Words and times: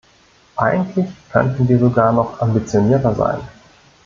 Eigentlich 0.55 1.09
könnten 1.31 1.69
wir 1.69 1.77
sogar 1.77 2.11
noch 2.11 2.41
ambitionierter 2.41 3.13
sein. 3.13 3.39